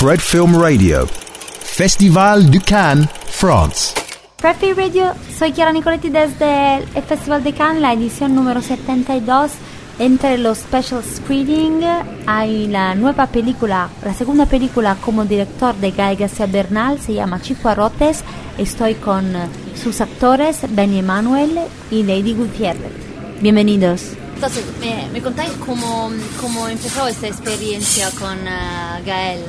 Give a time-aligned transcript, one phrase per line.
[0.00, 3.94] Fred Film Radio, Festival du Cannes, France.
[4.36, 9.50] Fred Film Radio, soy Chiara Nicoletti desde el Festival de Cannes, la edición número 72.
[9.98, 11.82] Entre los special screening
[12.26, 17.42] hay la nueva película, la segunda película como director de Gael García Bernal, se llama
[17.42, 18.22] Chihuarotes.
[18.56, 19.32] Estoy con
[19.74, 21.58] sus actores Benny Emanuel
[21.90, 22.92] y Lady Gutiérrez.
[23.40, 24.12] Bienvenidos.
[24.36, 29.40] Entonces, ¿me, me contáis cómo, cómo, empezó esta experiencia con uh, Gael?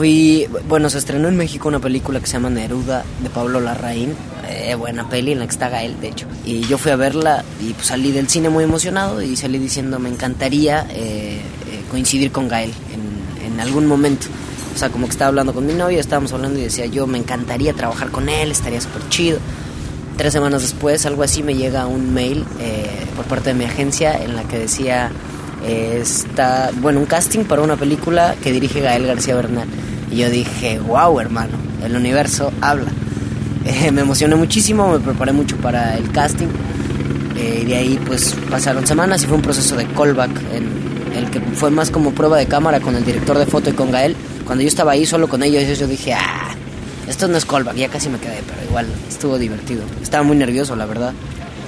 [0.00, 4.14] Fui, bueno, se estrenó en México una película que se llama Neruda de Pablo Larraín,
[4.48, 6.26] eh, buena peli en la que está Gael, de hecho.
[6.42, 9.98] Y yo fui a verla y pues, salí del cine muy emocionado y salí diciendo
[9.98, 11.40] me encantaría eh, eh,
[11.90, 14.28] coincidir con Gael en, en algún momento.
[14.74, 17.18] O sea, como que estaba hablando con mi novia, estábamos hablando y decía yo me
[17.18, 19.38] encantaría trabajar con él, estaría súper chido
[20.16, 24.14] tres semanas después, algo así, me llega un mail eh, por parte de mi agencia
[24.22, 25.10] en la que decía,
[25.64, 29.68] eh, está, bueno, un casting para una película que dirige Gael García Bernal.
[30.10, 32.90] Y yo dije, wow, hermano, el universo habla.
[33.64, 36.48] Eh, me emocioné muchísimo, me preparé mucho para el casting.
[37.36, 41.40] y de ahí pues pasaron semanas y fue un proceso de callback en el que
[41.40, 44.16] fue más como prueba de cámara con el director de foto y con Gael.
[44.44, 46.54] Cuando yo estaba ahí solo con ellos, yo dije, ah,
[47.08, 49.82] esto no es callback, ya casi me quedé, pero igual estuvo divertido.
[50.02, 51.12] Estaba muy nervioso, la verdad.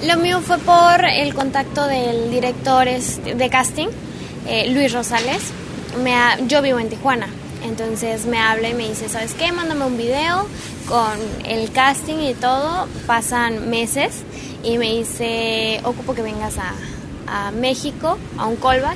[0.05, 3.87] Lo mío fue por el contacto del director de casting,
[4.47, 5.51] eh, Luis Rosales.
[6.03, 6.13] Me
[6.47, 7.27] yo vivo en Tijuana,
[7.63, 9.51] entonces me habla y me dice, ¿sabes qué?
[9.51, 10.47] Mándame un video
[10.87, 12.87] con el casting y todo.
[13.07, 14.23] Pasan meses
[14.63, 16.73] y me dice, ocupo que vengas a,
[17.51, 18.95] México, a un callback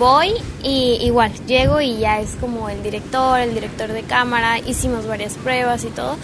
[0.00, 0.32] voy
[0.64, 5.34] y igual, llego y ya es como el director, el director de cámara, hicimos varias
[5.34, 6.16] pruebas y todo.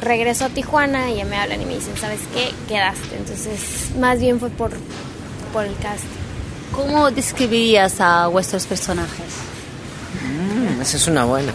[0.00, 2.52] Regreso a Tijuana y ya me hablan y me dicen, ¿sabes qué?
[2.66, 3.16] Quedaste.
[3.16, 4.72] Entonces, más bien fue por,
[5.52, 6.04] por el cast.
[6.72, 9.47] ¿Cómo describirías a vuestros personajes?
[10.80, 11.52] Esa es una buena.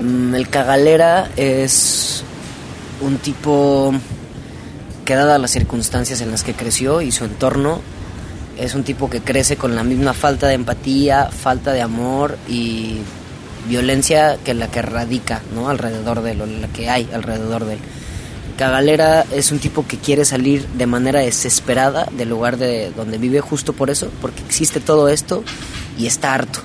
[0.00, 2.22] Mm, el cagalera es
[3.00, 3.92] un tipo
[5.04, 7.80] que dadas las circunstancias en las que creció y su entorno,
[8.58, 12.98] es un tipo que crece con la misma falta de empatía, falta de amor y
[13.68, 15.68] violencia que la que radica ¿no?
[15.68, 17.80] alrededor de él, o la que hay alrededor de él.
[18.56, 23.40] Cagalera es un tipo que quiere salir de manera desesperada del lugar de donde vive
[23.40, 25.44] justo por eso, porque existe todo esto
[25.98, 26.60] y está harto.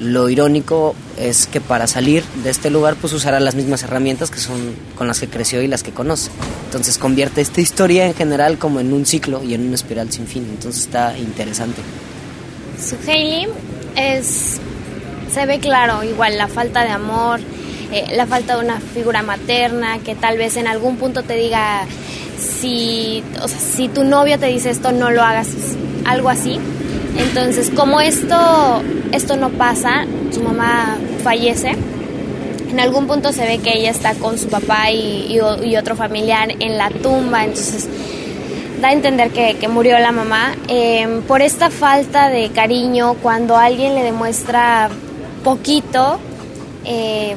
[0.00, 4.38] Lo irónico es que para salir de este lugar pues usará las mismas herramientas que
[4.38, 6.30] son con las que creció y las que conoce.
[6.66, 10.26] Entonces convierte esta historia en general como en un ciclo y en una espiral sin
[10.26, 10.46] fin.
[10.50, 11.80] Entonces está interesante.
[12.78, 13.48] Su Hailey
[13.96, 14.60] es
[15.32, 17.40] se ve claro igual la falta de amor,
[17.92, 21.86] eh, la falta de una figura materna que tal vez en algún punto te diga
[22.38, 25.48] si, o sea, si tu novio te dice esto no lo hagas,
[26.04, 26.58] algo así.
[27.18, 31.76] Entonces, como esto, esto no pasa, su mamá fallece,
[32.70, 35.38] en algún punto se ve que ella está con su papá y,
[35.78, 37.88] otro familiar en la tumba, entonces
[38.80, 40.54] da a entender que, murió la mamá.
[40.68, 44.90] Em, por esta falta de cariño, cuando alguien le demuestra
[45.42, 46.18] poquito,
[46.84, 47.36] eh,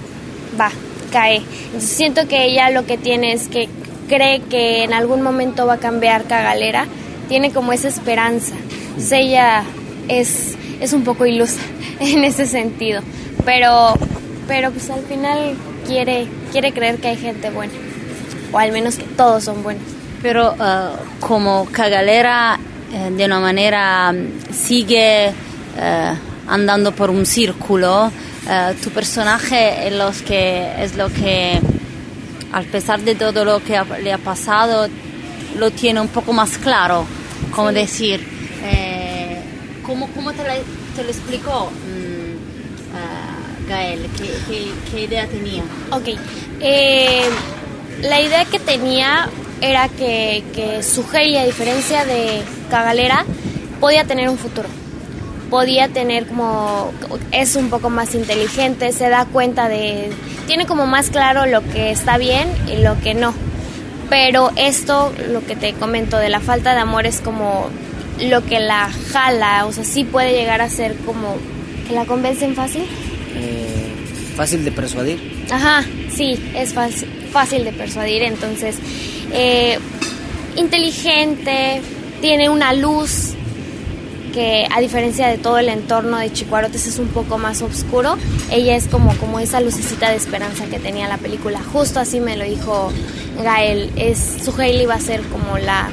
[0.60, 0.72] va,
[1.12, 1.42] cae.
[1.68, 3.70] Entonces siento que ella lo que tiene es que
[4.10, 6.86] cree que en algún momento va a cambiar Cagalera,
[7.30, 8.56] tiene como esa esperanza.
[8.90, 9.64] Entonces ella
[10.10, 11.62] es, es un poco ilusa
[12.00, 13.02] en ese sentido,
[13.46, 13.94] pero,
[14.48, 15.56] pero pues al final
[15.88, 17.74] quiere, quiere creer que hay gente buena,
[18.52, 19.84] o al menos que todos son buenos.
[20.22, 22.60] Pero uh, como Cagalera
[22.92, 24.14] eh, de una manera
[24.52, 26.14] sigue eh,
[26.48, 28.12] andando por un círculo,
[28.50, 31.60] eh, tu personaje es, los que, es lo que,
[32.52, 34.88] a pesar de todo lo que le ha pasado,
[35.58, 37.06] lo tiene un poco más claro,
[37.52, 38.39] como decir,
[39.90, 40.44] ¿Cómo, cómo te,
[40.96, 44.06] te, lo explicó mm, Gael?
[44.16, 45.64] ¿Qué, ¿Qué, idea tenía?
[45.90, 46.10] Ok.
[46.62, 47.24] Eh,
[48.04, 49.28] la idea que tenía
[49.62, 50.84] era que, que
[51.40, 53.26] a diferencia de Cagalera,
[53.80, 54.70] podía tener un futuro.
[55.50, 56.92] Podía tener como.
[57.32, 60.12] Es un poco más inteligente, se da cuenta de.
[60.46, 63.34] Tiene como más claro lo que está bien y lo que no.
[64.08, 67.70] Pero esto, lo que te comento de la falta de amor, es como
[68.22, 71.38] lo que la jala, o sea, sí puede llegar a ser como
[71.88, 72.84] que la convencen fácil.
[73.36, 73.92] Eh,
[74.36, 75.46] fácil de persuadir.
[75.52, 78.76] Ajá, sí, es fácil, fácil de persuadir, entonces,
[79.34, 79.80] eh,
[80.56, 81.82] inteligente,
[82.22, 83.34] tiene una luz
[84.34, 88.18] que a diferencia de todo el entorno de Chicuarotes es un poco más oscuro,
[88.52, 91.60] ella es como, como esa lucecita de esperanza que tenía la película.
[91.74, 92.92] Justo así me lo dijo
[93.44, 95.90] Gael, es, su Hailey va a ser como la,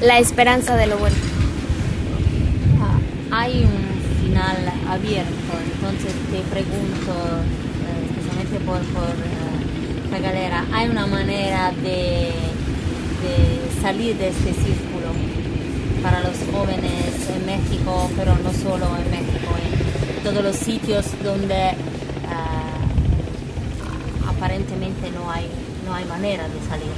[0.00, 1.16] la esperanza de lo bueno
[3.36, 4.56] hay un final
[4.88, 5.52] abierto.
[5.74, 7.12] Entonces te pregunto,
[7.84, 12.32] eh, especialmente por, por eh, la galera, ¿hay una manera de,
[13.24, 15.08] de salir de este círculo
[16.02, 19.50] para los jóvenes en México, pero no solo en México,
[20.16, 21.74] en todos los sitios donde
[24.26, 25.46] aparentemente no hay,
[25.86, 26.92] no hay manera de salir?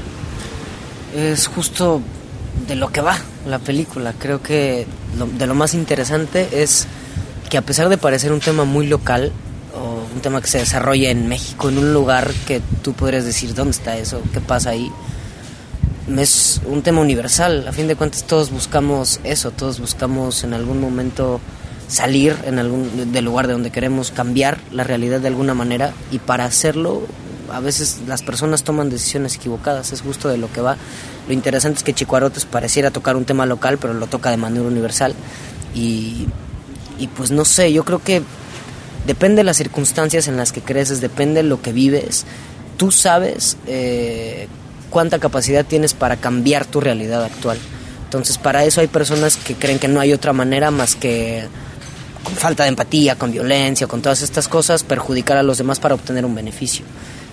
[1.14, 2.02] Es justo
[2.67, 4.15] de lo que va la película.
[4.19, 4.87] Creo que
[5.39, 6.87] de lo más interesante es
[7.49, 9.33] que a pesar de parecer un tema muy local,
[9.75, 13.55] o un tema que se desarrolla en México, en un lugar que tú podrías decir,
[13.55, 14.23] ¿dónde está eso?
[14.33, 14.91] ¿Qué pasa ahí?
[16.17, 17.67] Es un tema universal.
[17.69, 21.41] A fin de cuentas todos buscamos eso, todos buscamos en algún momento
[21.87, 26.19] salir en algún del lugar de donde queremos cambiar la realidad de alguna manera y
[26.19, 27.03] para hacerlo
[27.53, 30.77] a veces las personas toman decisiones equivocadas, es justo de lo que va.
[31.27, 34.65] Lo interesante es que Chicuarotes pareciera tocar un tema local, pero lo toca de manera
[34.65, 35.15] universal.
[35.75, 36.27] Y,
[37.17, 38.23] pues no sé, yo creo que
[39.06, 42.25] depende de las circunstancias en las que creces, depende de lo que vives.
[42.77, 44.49] Tú sabes eh,
[44.91, 47.59] cuánta capacidad tienes para cambiar tu realidad actual.
[48.05, 51.47] Entonces para eso hay personas que creen que no hay otra manera más que
[52.23, 55.95] con falta de empatía, con violencia, con todas estas cosas, perjudicar a los demás para
[55.95, 56.85] obtener un beneficio.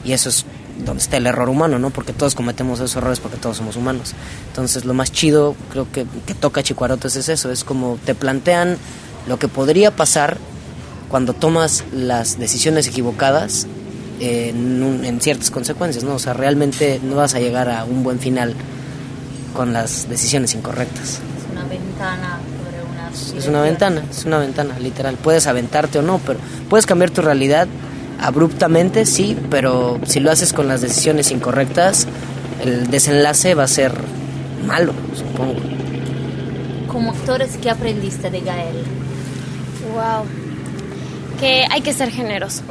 [0.05, 0.45] Y eso es
[0.85, 1.89] donde está el error humano, ¿no?
[1.89, 4.13] Porque todos cometemos esos errores porque todos somos humanos.
[4.47, 8.77] Entonces, lo más chido, creo que, que toca Chicuarotes es eso, es como te plantean
[9.27, 10.37] lo que podría pasar
[11.09, 13.67] cuando tomas las decisiones equivocadas
[14.19, 16.15] en, en, ciertas consecuencias, ¿no?
[16.15, 18.53] O sea, realmente no vas a llegar a un buen final
[19.55, 21.19] con las decisiones incorrectas.
[21.37, 23.39] Es una ventana sobre una...
[23.39, 25.15] Es una ventana, es una ventana, literal.
[25.15, 27.67] Puedes aventarte o no, pero puedes cambiar tu realidad
[28.25, 32.07] abruptamente, sí, pero si lo haces con las decisiones incorrectas,
[32.63, 33.93] el desenlace va a ser
[34.65, 35.59] malo, supongo.
[36.87, 38.83] Como actores, ¿qué aprendiste de Gael?
[39.93, 40.25] Wow,
[41.39, 42.63] que hay que ser generoso.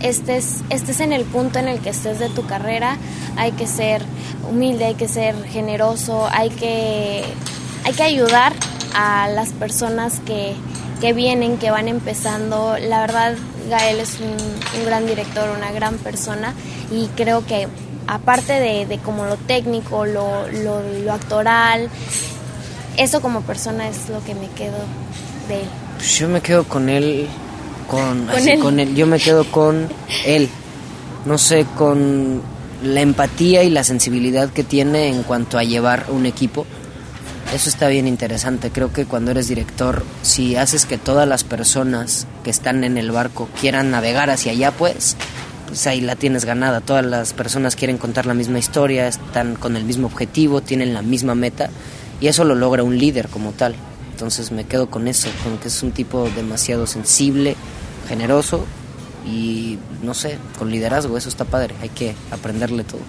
[0.00, 2.96] Estés, estés en el punto en el que estés de tu carrera,
[3.36, 4.02] hay que ser
[4.50, 7.22] humilde, hay que ser generoso, hay que,
[7.84, 8.54] hay que ayudar
[8.96, 10.54] a las personas que,
[11.00, 12.76] que vienen, que van empezando.
[12.78, 13.36] La verdad,
[13.70, 16.54] Gael es un, gran director, una gran persona
[16.92, 17.68] y creo que
[18.06, 21.88] aparte de, como lo técnico, lo, lo, actoral,
[22.96, 24.78] eso como persona es lo que me quedo
[25.48, 25.68] de él.
[25.96, 27.28] Pues yo me quedo con él,
[27.88, 28.26] con,
[28.60, 29.88] con él, yo me quedo con
[30.26, 30.48] él,
[31.24, 32.42] no sé, con
[32.82, 36.66] la empatía y la sensibilidad que tiene en cuanto a llevar un equipo
[37.52, 38.70] eso está bien interesante.
[38.70, 43.10] Creo que cuando eres director, si haces que todas las personas que están en el
[43.10, 45.16] barco quieran navegar hacia allá, pues,
[45.66, 46.80] pues ahí la tienes ganada.
[46.80, 51.02] Todas las personas quieren contar la misma historia, están con el mismo objetivo, tienen la
[51.02, 51.70] misma meta
[52.20, 53.74] y eso lo logra un líder como tal.
[54.12, 57.56] Entonces me quedo con eso, con que es un tipo demasiado sensible,
[58.08, 58.64] generoso
[59.26, 63.00] y no sé, con liderazgo, eso está padre, hay que aprenderle todo.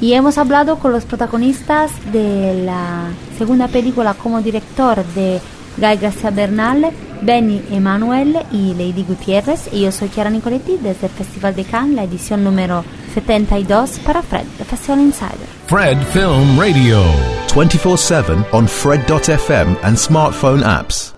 [0.00, 3.08] Y hemos hablado con los protagonistas de la
[3.38, 5.40] segunda película como director de
[5.78, 6.90] Guy García Bernal,
[7.22, 9.68] Benny Emanuel y Lady Gutiérrez.
[9.72, 12.84] Y yo soy Chiara Nicoletti desde el Festival de Cannes, la edición número
[13.14, 15.46] 72 para Fred, el Festival Insider.
[15.66, 17.02] Fred Film Radio,
[17.54, 21.15] 24-7 on Fred.fm and smartphone apps.